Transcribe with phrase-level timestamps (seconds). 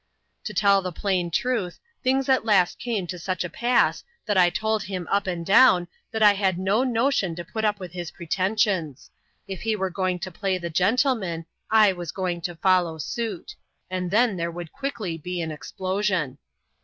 [0.45, 4.49] To tell the plain truth, things at last came to suck a pass^ that I
[4.49, 8.09] told him, up and down, that I had no notion to put up with his
[8.09, 9.11] pretensions;
[9.47, 13.55] if he were going to play the gentlemany I was going to follow suit;
[13.91, 16.39] and then there would quickly be an explosion.